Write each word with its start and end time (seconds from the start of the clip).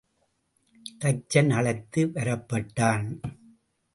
தச்சன் 1.01 1.51
அழைத்து 1.51 2.01
வரப்பட்டான். 2.07 3.05